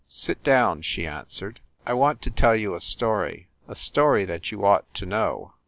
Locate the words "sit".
0.07-0.41